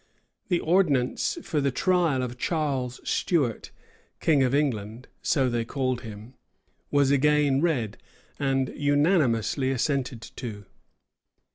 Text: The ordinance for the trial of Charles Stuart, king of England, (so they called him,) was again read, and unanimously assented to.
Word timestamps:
The 0.47 0.59
ordinance 0.59 1.37
for 1.43 1.61
the 1.61 1.69
trial 1.69 2.23
of 2.23 2.35
Charles 2.39 2.99
Stuart, 3.07 3.69
king 4.19 4.41
of 4.41 4.55
England, 4.55 5.07
(so 5.21 5.47
they 5.47 5.63
called 5.63 6.01
him,) 6.01 6.33
was 6.89 7.11
again 7.11 7.61
read, 7.61 7.99
and 8.39 8.69
unanimously 8.69 9.69
assented 9.69 10.23
to. 10.37 10.65